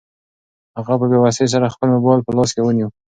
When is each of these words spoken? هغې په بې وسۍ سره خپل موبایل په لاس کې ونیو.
هغې 0.77 0.95
په 0.99 1.05
بې 1.11 1.17
وسۍ 1.23 1.45
سره 1.53 1.73
خپل 1.73 1.87
موبایل 1.95 2.21
په 2.23 2.31
لاس 2.37 2.49
کې 2.53 2.61
ونیو. 2.63 2.89